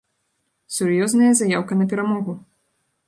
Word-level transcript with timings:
Сур'ёзная 0.77 1.29
заяўка 1.41 1.73
на 1.83 1.89
перамогу. 1.93 2.33